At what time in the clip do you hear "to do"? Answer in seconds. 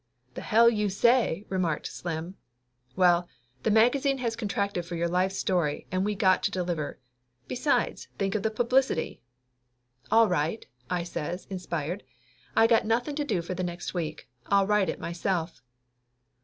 13.17-13.43